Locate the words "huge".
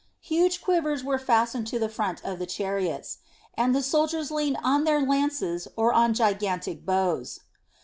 0.23-0.63